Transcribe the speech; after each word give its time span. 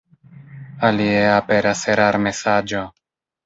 Alie 0.89 1.21
aperas 1.35 1.77
erarmesaĝo. 1.97 2.85